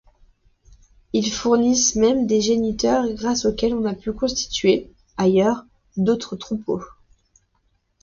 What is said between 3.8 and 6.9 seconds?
a pu constituer, ailleurs, d'autres troupeaux.